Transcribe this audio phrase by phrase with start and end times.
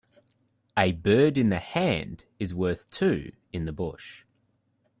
[0.75, 4.23] A bird in the hand is worth two in the bush.